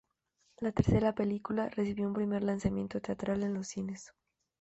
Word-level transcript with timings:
La 0.61 0.71
tercera 0.71 1.13
película 1.13 1.69
recibió 1.69 2.07
un 2.07 2.15
primer 2.15 2.41
lanzamiento 2.41 2.99
teatral 3.01 3.43
en 3.43 3.53
los 3.53 3.67
cines. 3.67 4.11